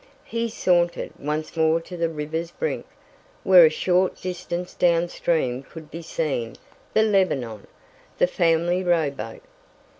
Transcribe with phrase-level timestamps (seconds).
[0.25, 2.87] He sauntered once more to the river's brink,
[3.43, 6.55] where a short distance down stream could be seen
[6.95, 7.67] the Lebanon,
[8.17, 9.43] the family rowboat.